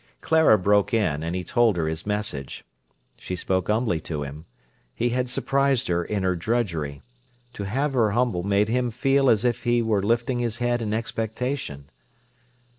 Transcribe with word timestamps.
Clara 0.19 0.57
broke 0.57 0.95
in, 0.95 1.21
and 1.21 1.35
he 1.35 1.43
told 1.43 1.77
her 1.77 1.87
his 1.87 2.07
message. 2.07 2.63
She 3.17 3.35
spoke 3.35 3.67
humbly 3.69 3.99
to 3.99 4.23
him. 4.23 4.45
He 4.95 5.09
had 5.09 5.29
surprised 5.29 5.89
her 5.89 6.03
in 6.03 6.23
her 6.23 6.35
drudgery. 6.35 7.03
To 7.53 7.65
have 7.65 7.93
her 7.93 8.09
humble 8.09 8.41
made 8.41 8.67
him 8.67 8.89
feel 8.89 9.29
as 9.29 9.45
if 9.45 9.63
he 9.63 9.83
were 9.83 10.01
lifting 10.01 10.39
his 10.39 10.57
head 10.57 10.81
in 10.81 10.91
expectation. 10.91 11.91